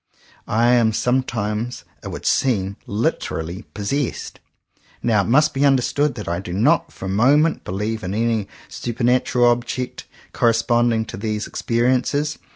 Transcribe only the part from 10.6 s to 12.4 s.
ponding to these experiences.